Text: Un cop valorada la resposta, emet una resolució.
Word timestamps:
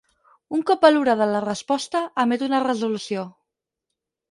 Un 0.57 0.63
cop 0.69 0.85
valorada 0.87 1.27
la 1.33 1.43
resposta, 1.43 2.03
emet 2.25 2.47
una 2.49 2.65
resolució. 2.67 3.29